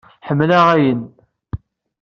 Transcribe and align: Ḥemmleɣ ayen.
Ḥemmleɣ 0.27 0.65
ayen. 0.75 1.01